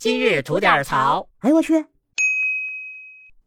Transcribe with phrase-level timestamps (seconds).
[0.00, 1.28] 今日吐点槽。
[1.40, 1.84] 哎呦我去！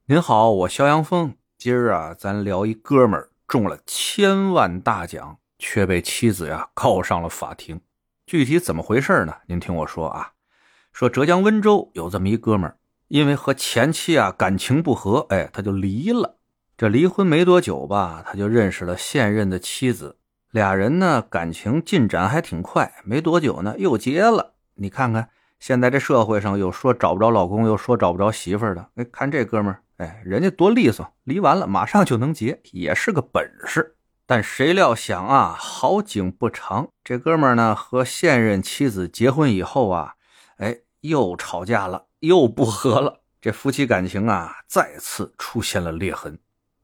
[0.06, 1.34] 您好，我肖阳峰。
[1.58, 7.82] 今儿啊，咱聊一哥们儿中了千万大奖，却被妻子呀告上了法庭。
[8.28, 9.34] 具体怎么回事呢？
[9.48, 10.34] 您听我说啊，
[10.92, 12.78] 说浙江温州有这么一哥们儿，
[13.08, 16.38] 因为和前妻啊感情不和，哎，他就离了。
[16.78, 20.20] 这离婚没多久吧，他就认识了现任的妻子，
[20.52, 24.54] 俩人呢感情进展还挺快，没多久呢又结了。
[24.76, 25.30] 你看看
[25.66, 28.86] 现在这社会上，又说找不着老公，又说找不着媳妇的。
[28.96, 29.82] 哎，看这哥们儿。
[29.96, 33.96] 哎，人家多利索，离完了马上就能结，也是个本事。
[34.26, 40.16] 但谁料想啊，好景不长，这哥们儿呢和现任妻子结婚以后啊，
[40.58, 46.38] 哎，又吵架了，又不和了，这夫妻感情啊再次出现了裂痕。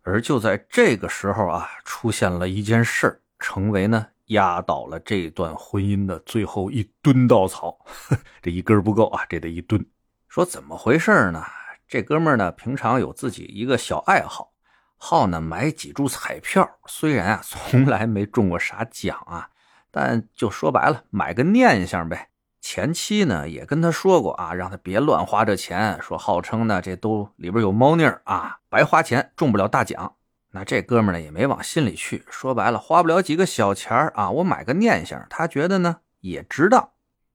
[0.04, 7.78] 而就在这个时候啊，出现了一件事儿，成为呢压倒了这段婚姻的最后一吨稻草。
[8.42, 9.86] 这一根不够啊，这得一吨。
[10.28, 11.44] 说怎么回事呢？
[11.88, 14.52] 这哥们呢，平常有自己一个小爱好，
[14.96, 16.70] 好呢买几注彩票。
[16.86, 19.50] 虽然啊从来没中过啥奖啊，
[19.90, 22.30] 但就说白了，买个念想呗。
[22.62, 30.14] 前妻呢也跟他说过啊，让他别乱花这钱，说号称呢这都里边有猫腻啊，白花钱中不了大奖。
[30.52, 36.90] 那这哥们呢也没往心里去，说白了花不了几个小钱啊，我买个念想，他觉得呢也值当。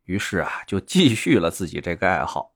[0.04, 2.52] 于是啊就继续了自己这个爱好。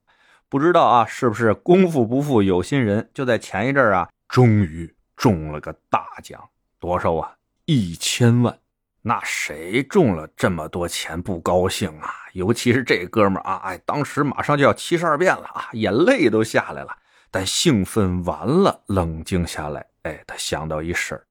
[0.49, 3.11] 不知道啊，是不是功夫不负有心人？
[3.13, 6.49] 就在前一阵啊，终于中了个大奖，
[6.81, 7.35] 多少啊？
[7.67, 8.59] 一千万！
[9.03, 12.13] 那谁中了这么多钱不高兴啊？
[12.33, 16.97] 尤其是这哥们啊，哎，当时马上就要七十二变了啊，眼泪都下来了。
[17.31, 21.27] 但兴奋完了，冷静下来，哎，他想到一事儿，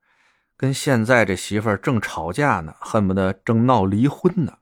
[0.55, 4.57] 跟现在这媳妇儿正吵架呢，恨不得正闹离婚呢。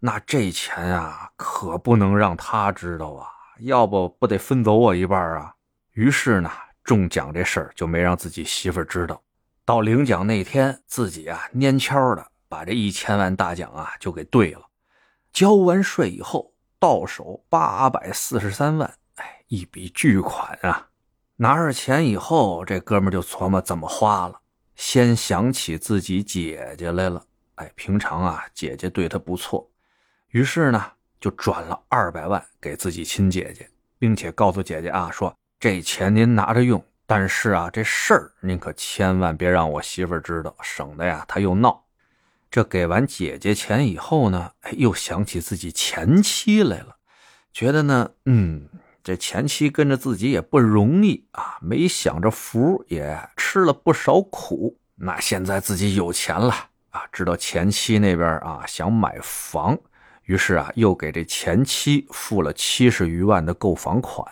[0.00, 3.26] 那这钱啊，可不能让他知道啊。
[3.60, 5.54] 要不不得分走我一半啊？
[5.92, 6.50] 于是呢，
[6.84, 9.20] 中奖这事儿就没让自己媳妇知道。
[9.64, 14.62] 到领奖那天，自己啊蔫悄的把这一千万大奖啊就给兑了。
[15.32, 20.88] 交完税以后，到手八百四十三万，哎，一笔巨款啊！
[21.38, 24.38] 拿着钱以后，这哥们就琢磨怎么花了。
[24.76, 29.68] 先想起自己姐姐来了，哎，平常啊姐姐对他不错，
[30.28, 30.92] 于是呢。
[31.20, 33.68] 就转了二百万给自己亲姐姐，
[33.98, 41.84] 并且告诉姐姐啊，说这钱您拿着用，但是啊，这事儿您可千万别让我媳妇知道，省得呀她又闹。
[42.52, 46.98] 这给完姐姐钱以后呢，哎，又想起自己前妻来了，
[47.52, 48.68] 觉得呢，嗯，
[49.08, 54.76] 这前妻跟着自己也不容易啊，没享着福，也吃了不少苦。
[54.96, 56.52] 那现在自己有钱了
[56.90, 59.78] 啊，知道前妻那边啊想买房。
[60.24, 64.30] 于是啊，又给这前妻付了七十余万的购房款，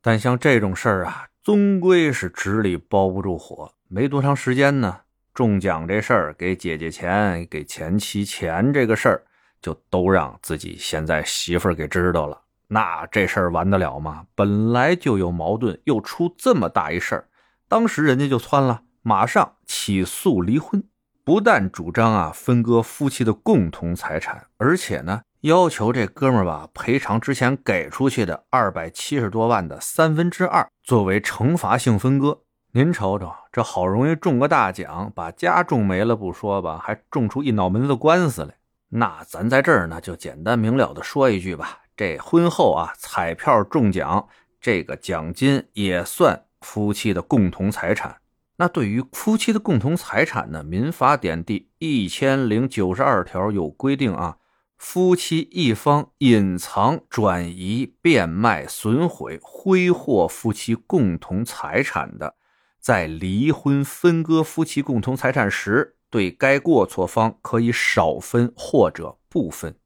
[0.00, 3.70] 但像这种事儿啊，终归是纸里包不住火。
[3.86, 5.00] 没多长时间呢，
[5.34, 9.22] 中奖这事儿、给姐姐钱、给前妻钱这个事儿，
[9.60, 12.40] 就都让自己现在媳妇儿给知道了。
[12.68, 14.26] 那这事儿完得了吗？
[14.34, 17.28] 本来就有矛盾，又出这么大一事儿，
[17.68, 20.82] 当时人家就窜了，马上起诉离婚。
[21.24, 32.42] 不但主张啊分割夫妻的共同财产，而且呢要求这哥们儿吧赔偿之前给出去的二百七十多万的三分之二作为惩罚性分割。
[32.72, 38.54] 您瞅瞅，这好容易中个大奖，把家中没了不说吧，还中出一脑门子官司来。
[38.88, 44.28] 那咱在这儿呢就简单明了的说一句吧，这婚后啊彩票中奖，
[44.60, 48.16] 这个奖金也算夫妻的共同财产。
[48.58, 50.62] 那对于夫妻的共同财产呢？
[50.62, 54.38] 民法典第一千零九十二条有规定啊，
[54.78, 62.36] 夫妻一方隐藏、转移、变卖、损毁、挥霍夫妻共同财产的，
[62.80, 69.76] 在离婚分割夫妻共同财产时，对该过错方可以少分或者不分。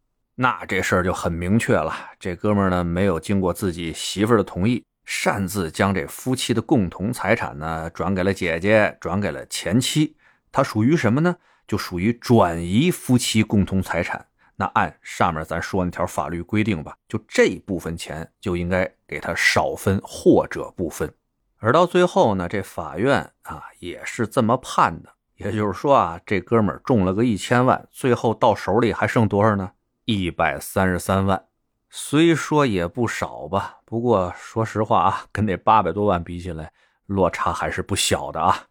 [0.42, 4.82] 那这事儿就很明确了，这哥们儿呢没有经过自己媳妇儿的同意。
[5.04, 10.16] 擅自将这夫妻的共同财产呢转给了姐姐，转给了前妻，
[10.50, 11.36] 他属于什么呢？
[11.68, 14.24] 就属于转移夫妻共同财产。
[14.56, 21.12] 那按上面咱说那条法律规定吧，就这部分钱就应该给他少分或者不分。
[21.58, 25.10] 而到最后呢，这法院啊也是这么判的。
[25.36, 29.72] 也就是说啊，这哥们儿中了个一千万，最后到手里还剩多少呢？
[30.10, 31.44] 一百三十三万。
[31.88, 36.72] 虽说也不少吧，不过说实话啊，跟那八百多万比起来，
[37.06, 38.66] 落差还是不小的啊。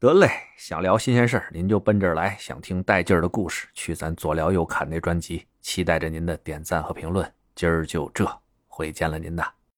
[0.00, 5.46] 得嘞，想聊新鲜事儿，您就奔这儿来；想听带劲儿的故事，去咱左聊右侃那专辑。
[5.60, 7.32] 期待着您的点赞和评论。
[7.54, 8.26] 今儿就这。
[8.66, 9.59] 回见了您的。